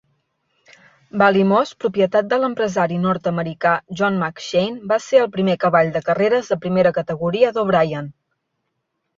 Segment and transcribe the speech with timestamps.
[1.21, 6.61] Ballymoss, propietat de l'empresari nord-americà John McShain, va ser el primer cavall de carreres de
[6.67, 8.11] primera categoria d'O'Brien.